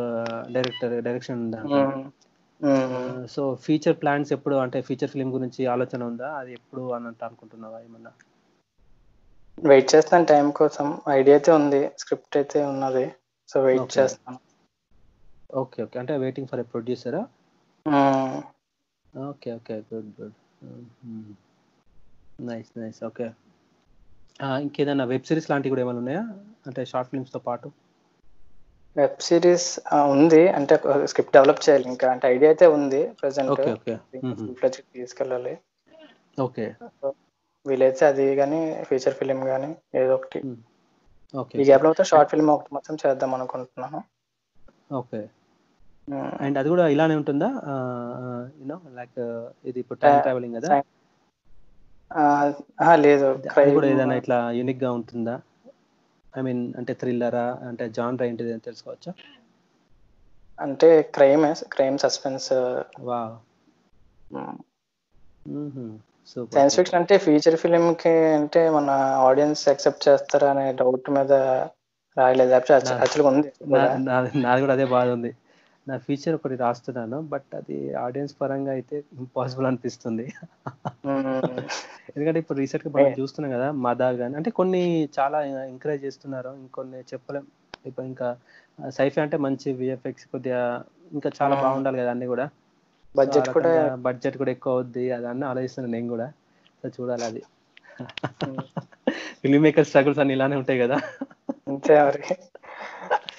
[0.53, 1.43] director direction.
[2.61, 3.26] మ్మ్.
[3.26, 4.57] సో ఫీచర్ ప్లాన్స్ ఎప్పుడు?
[4.57, 6.29] అంటే ఫీచర్ ఫిలిం గురించి ఆలోచన ఉందా?
[6.41, 8.12] అది ఎప్పుడు అన్నట్టు అనుకుంటున్నావా ఏమన్నా?
[9.59, 10.87] వెయిట్ చేస్తాను టైం కోసం.
[11.09, 11.83] ఐడియా అయితే ఉంది.
[11.99, 13.05] స్క్రిప్ట్ అయితే ఉన్నది.
[13.50, 13.99] So wait.
[13.99, 14.38] చేస్తాను.
[15.55, 17.23] ఓకే ఓకే అంటే waiting for a ప్రొడ్యూసరా.
[19.14, 20.35] Okay okay good good
[22.38, 23.26] nice nice okay
[24.62, 26.23] ఇంకేదైనా వెబ్ సిరీస్ లాంటివి కూడా ఏమైనా ఉన్నాయా?
[26.66, 27.68] అంటే షార్ట్ ఫిల్మ్స్తో పాటు.
[28.97, 29.68] వెబ్ సిరీస్
[30.14, 30.42] ఉంది.
[30.49, 30.75] అంటే
[31.11, 32.06] స్క్రిప్ట్ డెవలప్ చేయాలి ఇంకా.
[32.14, 33.94] అంటే ఐడియా అయితే ఉంది ప్రెసెంట్ ఓకే ఓకే.
[34.97, 35.54] తీసుకెళ్ళాలి.
[36.38, 36.66] ఓకే.
[37.66, 40.40] వీలైతే అది కానీ ఫీచర్ ఫిలిం కానీ ఏదో ఒకటి.
[41.35, 44.00] ఓకే ఈ గ్యాప్లో అయితే షార్ట్ ఫిల్మ్ ఒకటి మొత్తం చేద్దాం అనుకుంటున్నాను.
[45.00, 45.21] ఓకే.
[46.13, 47.49] అండ్ అది కూడా ఇలానే ఉంటుందా?
[48.61, 49.19] యూనో లైక్
[49.65, 50.83] ఇది ఇప్పుడు టైం ట్రావెలింగ్ కదా?
[52.95, 53.43] లేదు.
[53.57, 55.41] అది కూడా ఏదైనా ఇట్లా యూనిక్గా ఉంటుందా?
[56.39, 59.12] ఐ మీన్ అంటే థ్రిల్లరా అంటే జాన్ ఏంటిది అని తెలుసుకోవచ్చా?
[60.61, 62.53] అంటే క్రైమ్ క్రైమ్ సస్పెన్స్
[63.01, 63.37] వా
[66.55, 68.90] సైన్స్ ఫిక్షన్ అంటే ఫీచర్ ఫిలిం కి అంటే మన
[69.29, 71.33] ఆడియన్స్ యాక్సెప్ట్ చేస్తారా అనే డౌట్ మీద
[72.19, 72.51] రాయలేదు.
[72.51, 73.53] యాక్చువల్గా ఉంది.
[74.43, 75.37] నాది కూడా అదే బాధ ఉంది.
[75.87, 80.27] నా ఫీచర్ ఒకటి రాస్తున్నాను బట్ అది ఆడియన్స్ పరంగా అయితే ఇంపాసిబుల్ అనిపిస్తుంది.
[82.14, 84.83] ఎందుకంటే ఇప్పుడు రీసెంట్గా మనం చూస్తున్నాం కదా మదా గాని అంటే కొన్ని
[85.18, 85.38] చాలా
[85.73, 87.47] ఎంకరేజ్ చేస్తున్నారు ఇంకొన్ని చెప్పలేం.
[87.88, 88.29] ఇప్పుడు ఇంకా
[88.99, 90.61] సైఫీ అంటే మంచి విఎఫ్ఎక్స్ కొద్దిగా
[91.16, 91.55] ఇంకా చాలా.
[91.64, 92.47] బాగుండాలి కదా అన్ని కూడా.
[93.18, 93.73] బడ్జెట్ కూడా
[94.07, 96.29] బడ్జెట్ కూడా ఎక్కువ అవుద్ది అది అన్నీ ఆలోచిస్తున్నాను నేను కూడా.
[96.81, 97.42] సో చూడాలి అది.
[99.42, 100.97] ఫిల్మ్ మేకర్ స్ట్రగుల్స్ అన్ని ఇలానే ఉంటాయి కదా.
[101.73, 101.94] అంతే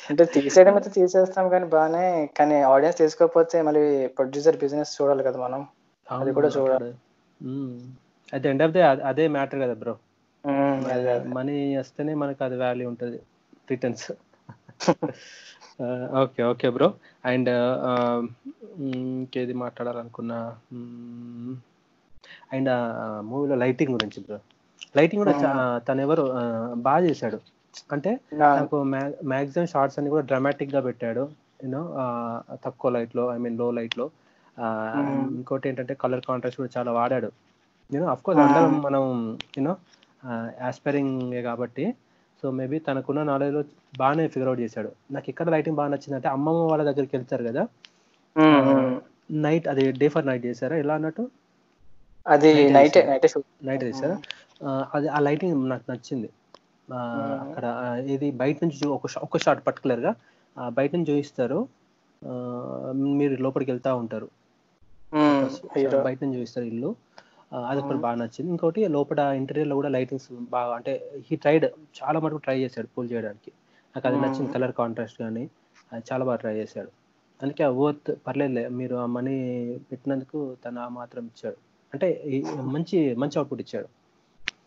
[0.06, 2.06] అంటే తీసేయడం అయితే తీసేస్తాం కానీ బాగానే
[2.38, 3.84] కానీ ఆడియన్స్ తీసుకోకపోతే మళ్ళీ
[4.18, 5.62] ప్రొడ్యూసర్ బిజినెస్ చూడాలి కదా మనం.
[6.08, 6.92] అది కూడా చూడాలి.
[8.34, 9.96] అట్ ఎండ్ ఆఫ్ దే అదే మ్యాటర్ కదా బ్రో
[11.36, 13.20] మనీ వస్తేనే మనకు అది వాల్యూ ఉంటుంది
[13.72, 14.08] returns
[16.22, 16.88] okay okay bro
[17.24, 17.50] and
[18.90, 20.40] ఇంకేది మాట్లాడాలనుకున్నా
[22.54, 22.72] అండ్
[23.30, 24.40] మూవీలో లైటింగ్ గురించి బ్రో
[24.96, 25.34] లైటింగ్ కూడా
[25.88, 26.24] తను ఎవరు
[26.84, 27.40] బాగా చేశాడు.
[27.92, 31.30] అంటే నాకు మ్యాక్సిమం షార్ట్స్ అన్ని కూడా డ్రామాటిక్గా పెట్టాడు
[31.64, 31.96] యూనో
[32.66, 33.72] తక్కువ లైట్లో ఐ మీన్లో.
[33.72, 34.10] లైట్లో.
[35.38, 37.32] ఇంకోటి ఏంటంటే కలర్ కాంట్రాస్ట్ కూడా చాలా వాడాడు.
[37.94, 39.76] యూనో అఫ్ కోర్స్ అందరం మనం యూనో
[40.68, 41.94] ఆస్పైరింగ్ కాబట్టి
[42.42, 43.64] సో మేబీ తనకున్న నాలెడ్జ్లో
[43.98, 44.92] బాగానే ఫిగర్ అవుట్ చేశాడు.
[45.12, 47.68] నాకు ఎక్కడ లైటింగ్ బాగా నచ్చిందంటే అమ్మమ్మ వాళ్ళ దగ్గరికి వెళ్తారు కదా.
[49.32, 50.76] నైట్ అది డే ఫర్ నైట్ చేశారా?
[50.78, 51.30] ఎలా అన్నట్టు?
[52.28, 53.22] అది నైటే.
[53.64, 54.18] నైటే చేశారా.
[54.64, 56.30] ఆ, అది ఆ లైటింగ్ నాకు నచ్చింది.
[57.42, 57.66] అక్కడ
[58.08, 60.12] ఇది బయట నుంచి ఒక ఒక షాట్ పర్టికులర్గా
[60.74, 61.60] బయట నుంచి చూపిస్తారు
[62.22, 62.34] ఆ,
[63.20, 64.28] మీరు లోపలికి వెళ్తా ఉంటారు.
[66.04, 66.90] బయట నుంచి చూపిస్తారు ఇల్లు.
[67.54, 68.52] ఆ, అది ఒకటి బాగా నచ్చింది.
[68.52, 70.94] ఇంకోటి లోపల ఇంటీరియర్లో కూడా లైటింగ్స్ బాగా అంటే
[71.28, 71.66] హీ ట్రైడ్
[72.00, 73.52] చాలా మటుకు ట్రై చేశాడు పూల్ చేయడానికి.
[73.96, 74.18] నాకు అది.
[74.18, 75.44] నచ్చింది కలర్ కాంట్రాస్ట్ కానీ
[75.92, 76.92] అది చాలా బాగా ట్రై చేశాడు.
[77.40, 79.36] అందుకే ఆ వర్త్ పర్లేదులే మీరు ఆ మనీ
[79.92, 81.58] పెట్టినందుకు తను ఆ మాత్రం ఇచ్చాడు.
[81.94, 82.08] అంటే
[82.74, 83.88] మంచి మంచి అవుట్పుట్ ఇచ్చాడు.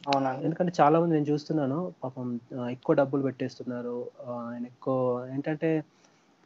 [0.09, 1.79] అవునండి ఎందుకంటే చాలా మంది నేను చూస్తున్నాను.
[2.03, 2.27] పాపం
[2.71, 3.97] ఎక్కువ డబ్బులు పెట్టేస్తున్నారు.
[4.45, 4.97] ఆయన ఎక్కువ
[5.35, 5.71] ఏంటంటే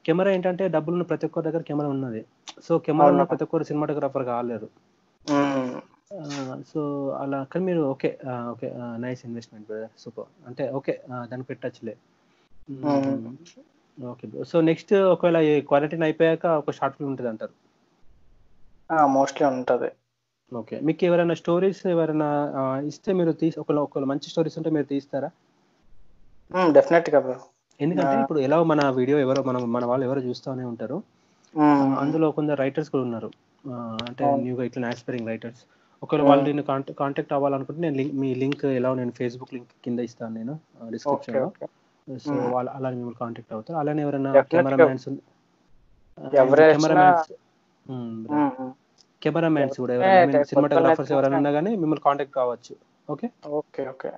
[0.04, 2.22] కెమెరా ఏంటంటే డబ్బులు ఉన్న ప్రతి ఒక్కరి దగ్గర కెమెరా ఉన్నది.
[2.62, 3.30] సో కెమెరా ఉన్న అవును.
[3.30, 4.68] ప్రతి ఒక్కరు సినిమాటోగ్రాఫర్ కాలేరు.
[6.70, 6.80] సో
[7.20, 8.10] అలా కానీ మీరు okay.
[8.52, 8.68] Okay.
[9.04, 9.92] Nice investment brother.
[9.98, 10.28] Super.
[10.46, 10.94] అంటే ఓకే.
[11.30, 11.94] దాన్ని పెట్టచ్చులే.
[13.98, 14.26] ఓకే.
[14.50, 17.54] సో నెక్స్ట్ ఒకవేళ క్వారంటైన్ అయిపోయాక ఒక షార్ట్ ఫిల్మ్ ఉంటుంది అంటారు
[19.16, 19.88] మోస్ట్లీ ఉంటది.
[20.52, 22.28] ఓకే మీకు ఎవరైనా స్టోరీస్ ఎవరైనా
[22.90, 25.30] ఇస్తే మీరు తీసి ఒకవేళ మంచి స్టోరీస్ ఉంటే మీరు తీస్తారా
[26.76, 27.20] డెఫినెట్గా.
[27.80, 28.14] ఎందుకంటే.
[28.22, 30.96] ఇప్పుడు ఎలా మన వీడియో ఎవరో మనం మన వాళ్ళు ఎవరో చూస్తూనే ఉంటారు.
[32.02, 33.30] అందులో కొందరు రైటర్స్ కూడా ఉన్నారు
[34.06, 34.22] అంటే.
[34.44, 35.62] న్యూగా ఇట్లా ఆస్పైరింగ్ రైటర్స్
[36.02, 36.22] ఒకవేళ.
[36.28, 40.34] వాళ్ళు నేను కాంటాక్ట్ కాంటాక్ట్ అవ్వాలనుకుంటే నేను లింక్ మీ లింక్ ఎలా నేను ఫేస్బుక్ లింక్ కింద ఇస్తాను
[40.38, 41.66] నేను ఓకే డిస్క్రిప్షన్లో ఓకే
[42.08, 42.34] సో.
[42.54, 45.08] వాళ్ళు అలా మిమ్మల్ని కాంటాక్ట్ అవుతారు అలానే ఎవరైనా కెమెరామ్యాన్స్
[46.74, 47.30] కెమెరామ్యాన్స్.
[49.22, 52.74] కెమెరామ్యాన్స్ కూడా ఎవరైనా సినిమాటోగ్రాఫర్స్ ఎవరైనా ఉన్నా కానీ మిమ్మల్ని కాంటాక్ట్ కావచ్చు.
[53.08, 54.10] ఓకే ఓకే ఓకే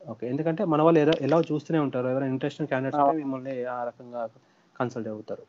[0.00, 2.06] ఓకే ఎందుకంటే మన వాళ్ళు ఎలా ఎలా చూస్తూనే ఉంటారు.
[2.08, 3.20] ఎవరైనా ఇంట్రెస్టింగ్ క్యాండిడేట్స్ ఉంటే అవును.
[3.22, 4.22] మిమ్మల్ని ఆ రకంగా
[4.76, 5.44] కన్సల్ట్ అవుతారు.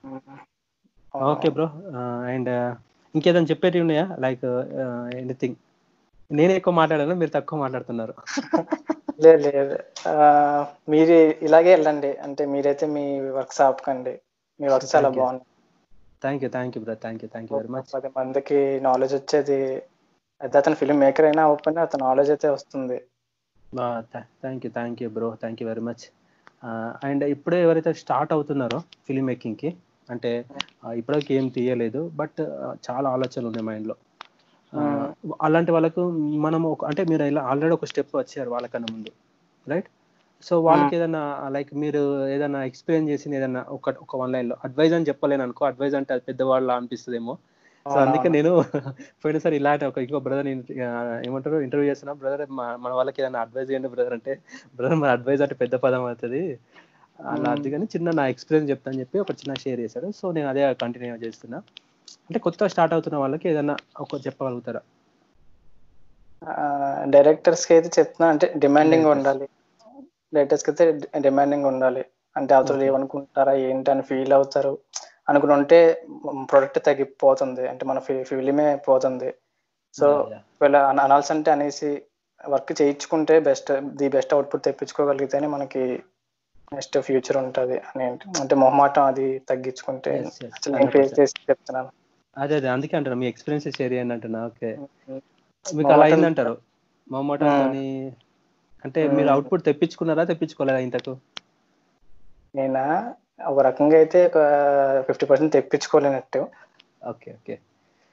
[1.14, 1.68] ఓకే బ్రో
[2.28, 2.52] అండ్
[3.16, 4.06] ఇంకేదైనా చెప్పేటి ఉన్నాయా?
[4.20, 4.46] లైక్
[5.16, 5.58] ఎనీథింగ్
[6.32, 7.16] నేనే ఎక్కువ మాట్లాడాను?
[7.16, 8.14] మీరు తక్కువ మాట్లాడుతున్నారు.
[9.24, 9.76] లేదు లేదు.
[10.08, 10.14] ఆ,
[10.90, 11.16] మీరు
[11.48, 12.12] ఇలాగే వెళ్ళండి.
[12.18, 14.14] అంటే మీరైతే మీ వర్క్ ఆపకండి
[14.60, 15.10] మీ వర్క్ చాలా.
[15.18, 15.44] బాగుంది
[16.24, 19.60] thank you thank you bro thank you thank you very much పది మందికి నాలెడ్జ్ వచ్చేది.
[20.42, 22.98] అయితే అతను ఫిల్మ్ మేకర్ అయినా అవ్వకపోయినా అతను నాలెడ్జ్ అయితే వస్తుంది.
[24.42, 26.04] Thank you thank you bro thank you very much
[27.04, 29.70] and ఇప్పుడే ఎవరైతే స్టార్ట్ అవుతున్నారో ఫిలిం మేకింగ్కి
[30.10, 30.32] అంటే
[30.84, 32.40] ఆ, ఇప్పటివరకు ఏం తీయలేదు బట్
[32.88, 33.96] చాలా ఆలోచనలు ఉన్నాయి మైండ్లో
[35.42, 36.04] అలాంటి వాళ్ళకు
[36.46, 39.12] మనం ఒక అంటే మీరు ఇలా ఆల్రెడీ ఒక స్టెప్ వచ్చారు వాళ్ళకన్నా ముందు
[39.68, 39.90] రైట్
[40.44, 41.22] సో వాళ్ళకి ఏదైనా
[41.56, 42.02] లైక్ మీరు
[42.36, 46.24] ఏదైనా ఎక్స్ప్లెయిన్ చేసిన ఏదైనా ఒక ఒక వన్ లైన్లో అడ్వైజ్ అని చెప్పలేను అనుకో అడ్వైజ్ అంటే అది
[46.30, 47.36] పెద్దవాళ్ళ అనిపిస్తుందేమో.
[47.86, 48.52] సో అందుకే నేను
[49.24, 50.48] పోయినసారి ఇలాంటి ఒక ఇంకో బ్రదర్
[51.28, 52.44] ఏమంటారు ఇంటర్వ్యూ చేస్తున్నా బ్రదర్
[52.84, 54.34] మన వాళ్ళకి ఏదైనా అడ్వైజ్ చేయండి బ్రదర్ అంటే
[54.78, 56.42] బ్రదర్ మన అడ్వైజ్ అంటే పెద్ద పదం అవుతుంది.
[57.20, 60.08] అలా అది కానీ చిన్న నా ఎక్స్పీరియన్స్ చెప్తాను చెప్పి ఒక చిన్న షేర్ చేశాడు.
[60.20, 61.60] సో నేను అదే కంటిన్యూ చేస్తున్నా.
[62.28, 64.82] అంటే కొత్తగా స్టార్ట్ అవుతున్న వాళ్ళకి ఏదైనా ఒక చెప్పగలుగుతారా?
[67.14, 69.10] డైరెక్టర్స్కి అయితే చెప్తున్నా అంటే డిమాండింగ్.
[69.14, 69.48] ఉండాలి.
[70.38, 72.06] కి అయితే డిమాండింగ్ ఉండాలి.
[72.38, 72.84] అంటే అవతల.
[72.84, 74.78] ఏమనుకుంటారా ఏంటి అని ఫీల్ అవుతారు.
[75.30, 76.06] అనుకుని ఉంటే
[76.52, 77.68] ప్రొడక్ట్ తగ్గిపోతుంది.
[77.68, 79.34] అంటే మన ఫిలిమే పోతుంది.
[79.94, 80.12] సో.
[80.12, 82.02] ఒకవేళ అన- అనాల్సి అంటే అనేసి
[82.50, 86.04] వర్క్ చేయించుకుంటే బెస్ట్ ది బెస్ట్ అవుట్పుట్ తెప్పించుకోగలిగితేనే మనకి
[86.74, 88.04] నెక్స్ట్ ఫ్యూచర్ ఉంటుంది అని
[88.40, 91.20] అంటే మొహమాటం అది తగ్గించుకుంటే నేను ఫేస్ 100%.
[91.20, 91.90] చేసి చెప్తున్నాను.
[92.38, 92.68] అదే అదే.
[92.68, 94.46] అందుకే అంటారు మీ ఎక్స్పీరియన్స్ షేర్ చేయండి అంటున్నా.
[94.46, 94.68] ఓకే.
[94.68, 96.58] మీకు మొహమాటం- అలా అయిందంటారు
[97.12, 98.16] మొహమాటంతోని
[98.86, 99.30] అంటే మీరు.
[99.34, 101.14] అవుట్పుట్ తెప్పించుకున్నారా తెప్పించుకోలేదా ఇంతకు?
[102.54, 102.84] నేను?
[103.48, 104.40] ఒక రకంగా అయితే ఒక
[105.08, 106.42] ఫిఫ్టీ పర్సెంట్ తెప్పించుకోలేనట్టు.
[107.10, 107.56] Okay okay.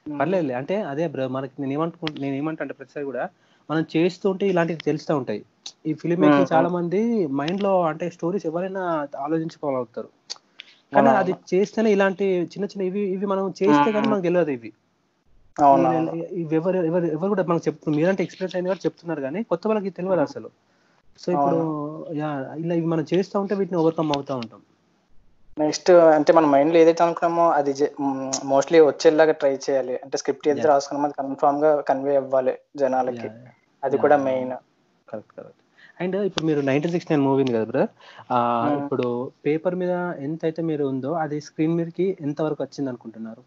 [0.05, 3.23] పర్లేదు అంటే అదే బ్రో మనకి నేను ఏమంటుకు నేను ఏమంటా అంటే ప్రతిసారి కూడా
[3.69, 5.41] మనం చేస్తుంటే ఇలాంటివి తెలుస్తూ ఉంటాయి.
[5.85, 6.49] ఈ ఫిలిం మేకింగ్.
[6.51, 7.01] చాలా మంది
[7.39, 8.83] మైండ్లో అంటే స్టోరీస్ ఎవరైనా
[9.25, 10.09] ఆలోచించుకోగలుగుతారు
[10.93, 11.09] కానీ.
[11.15, 14.07] అది చేస్తేనే ఇలాంటి చిన్న చిన్న ఇవి ఇవి మనం చేస్తే కానీ.
[14.07, 14.71] మనకు తెలియదు ఇవి.
[16.57, 17.97] ఎవరు ఎవరు ఎవరు కూడా మనకు చెప్తున్నారు.
[17.99, 20.49] మీరంటే ఎక్స్పీరియన్స్ అయిన వాళ్ళు చెప్తున్నారు కానీ కొత్త వాళ్ళకి తెలియదు అసలు.
[21.19, 21.57] సో ఇప్పుడు
[22.19, 22.29] యా
[22.61, 24.61] ఇలా ఇవి మనం చేస్తూ ఉంటే వీటిని ఓవర్కమ్ అవుతూ ఉంటాం.
[25.57, 27.71] నెక్స్ట్ అంటే మన మైండ్లో ఏదైతే అనుకున్నామో అది
[28.51, 29.95] మోస్ట్లీ వచ్చేలాగా ట్రై చేయాలి.
[30.03, 30.67] అంటే స్క్రిప్ట్ ఏదైతే.
[30.67, 33.29] రాసుకున్నామో అది కన్ఫామ్గా కన్వే అవ్వాలి జనాలకి.
[33.83, 34.17] అది కూడా.
[34.27, 34.53] మెయిన్
[35.07, 35.57] కరెక్ట్ కరెక్ట్
[36.01, 37.89] అండ్ ఇప్పుడు మీరు నైన్టీన్ సిక్స్టీ నైన్ మూవీ ఉంది కదా బ్రదర్
[38.31, 38.77] Hmm.
[38.79, 39.07] ఇప్పుడు
[39.45, 39.93] పేపర్ మీద
[40.27, 43.41] ఎంత అయితే మీరు ఉందో అది స్క్రీన్ మీదకి ఎంత వరకు వచ్చింది అనుకుంటున్నారు?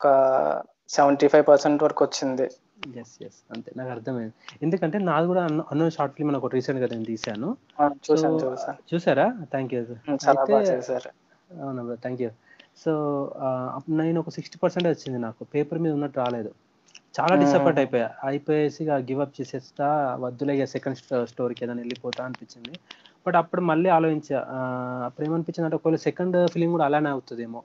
[0.00, 0.06] ఒక
[0.88, 2.46] సెవెంటీ ఫైవ్ పర్సెంట్ వరకు వచ్చింది.
[3.00, 3.70] ఎస్ ఎస్ అంతే.
[3.76, 4.34] నాకు అర్థమైంది.
[4.62, 7.50] ఎందుకంటే నాది కూడా అన్న అన్న షార్ట్ ఫిల్మ్ ఒక రీసెంట్గా నేను చూసాను
[8.94, 9.80] చూసారా థ్యాంక్ యూ
[11.62, 12.30] అవునా థ్యాంక్ యూ
[12.84, 12.92] సో
[13.90, 15.44] నేను ఒక సిక్స్టీ పర్సెంట్ వచ్చింది నాకు.
[15.44, 16.50] పేపర్ మీద ఉన్నట్టు రాలేదు.
[17.16, 17.34] చాలా.
[17.42, 18.08] డిసప్పాయింట్ అయిపోయా.
[18.24, 19.88] అయిపోయేసి గివ్ అప్ చేసేస్తా
[20.20, 22.74] వద్దులే సెకండ్ స్టోరీకి ఏదైనా వెళ్ళిపోతా అనిపించింది.
[23.26, 24.46] బట్ అప్పుడు మళ్ళీ ఆలోచించా.
[25.04, 27.62] అప్పుడు ఏమనిపించింది అంటే ఒకవేళ సెకండ్ ఫిలిం కూడా అలానే అవుతుందేమో.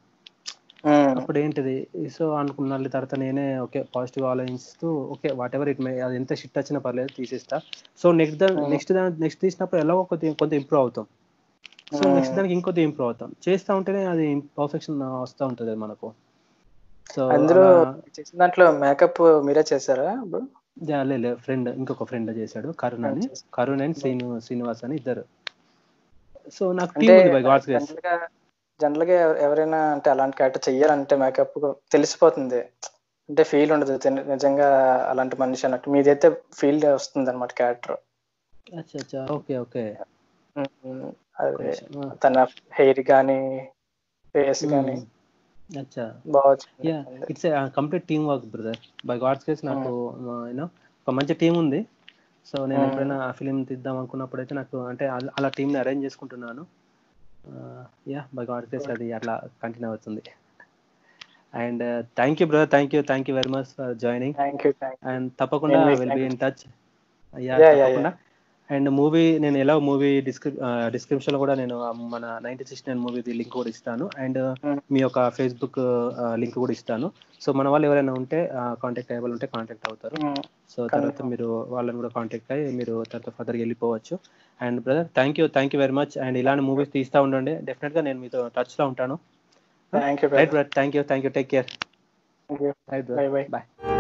[0.88, 6.16] అప్పుడు ఏంటిది సో అనుకున్న తర్వాత నేనే ఓకే పాజిటివ్ ఆలోచిస్తూ okay whatever it may అది
[6.16, 7.60] ఎంత షిట్ వచ్చినా పర్లేదు తీసేస్తా.
[8.04, 8.70] So next.
[8.70, 11.06] నెక్స్ట్ నెక్స్ట్ తీసినప్పుడు ఎలా కొంత కొంత ఇంప్రూవ్ అవుతాం.
[12.04, 12.14] సో.
[12.16, 13.36] నెక్స్ట్ దానికి ఇంకొద్ది ఇంప్రూవ్ అవుతాం.
[13.50, 16.12] చేస్తూ ఉంటేనే అది పర్ఫెక్షన్ వస్తూ ఉంటుంది మనకు.
[17.16, 17.82] సో అందులో
[18.20, 20.24] చేసిన దాంట్లో మేకప్ మీరే చేశారా?
[21.04, 23.30] లేదు ఫ్రెండ్ ఇంకొక ఫ్రెండ్ చేశాడు కరుణ్ అని.
[23.54, 25.24] కరుణ్ అండ్ శ్రీను శ్రీనివాస్ అని ఇద్దరు.
[26.58, 27.92] సో నాకు అంటే టీం ఉంది బై గాడ్స్ గ్రేస్
[28.80, 31.58] జనరల్గా ఎవరైనా అంటే అలాంటి క్యారెక్టర్ చెయ్యాలంటే మేకప్
[31.92, 32.62] తెలిసిపోతుంది.
[33.30, 33.94] అంటే ఫీల్ ఉండదు.
[34.34, 34.70] నిజంగా
[35.10, 35.90] అలాంటి మనిషి అన్నట్టు.
[35.90, 37.98] మీదైతే ఫీల్ వస్తుంది అనమాట క్యారెక్టర్
[39.32, 39.84] ఓకే ఓకే.
[41.40, 41.72] అదే
[42.24, 43.40] తన హెయిర్ కానీ
[44.36, 44.96] ఫేస్ కానీ.
[47.30, 49.92] It's complete team work brother by God's grace నాకు
[50.50, 50.66] యూనో
[51.02, 51.80] ఒక మంచి టీం ఉంది.
[52.46, 52.82] సో నేను.
[52.88, 56.66] ఎప్పుడైనా ఆ ఫిలిం తీద్దాం అనుకున్నప్పుడు అయితే నాకు అంటే అల- టీంని అరేంజ్ చేసుకుంటున్నాను.
[58.08, 60.22] యా బై గాడ్ కేస్ అది అట్లా కంటిన్యూ అవుతుంది.
[61.56, 64.34] And thank you brother thank you thank you very much for joining
[65.06, 66.70] and తప్పకుండా will be in touch
[67.42, 68.14] yeah తప్పకుండా.
[68.72, 70.58] అండ్ మూవీ నేను ఎలా మూవీ డిస్క్రిప్
[70.92, 74.10] డిస్క్రిప్షన్లో కూడా నేను మన nineteen sixty nine movie link కూడా ఇస్తాను.
[74.18, 74.56] అండ్.
[74.92, 75.80] మీ యొక్క ఫేస్బుక్
[76.36, 77.12] లింక్ కూడా ఇస్తాను.
[77.42, 80.36] సో మన వాళ్ళు ఎవరైనా ఉంటే కాంటాక్ట్ అయ్యే ఉంటే కాంటాక్ట్ అవుతారు.
[80.70, 81.22] సో తర్వాత.
[81.22, 84.20] మీరు వాళ్ళని కూడా కాంటాక్ట్ అయ్యి మీరు తర్వాత ఫర్దర్గా వెళ్ళిపోవచ్చు.
[84.62, 86.18] And brother thank you thank you very much.
[86.18, 87.56] And ఇలాంటి మూవీస్ తీస్తూ ఉండండి.
[87.56, 89.20] డెఫినెట్గా నేను మీతో టచ్లో ఉంటాను.
[89.98, 91.66] Thank you thank you take care
[93.50, 93.91] bye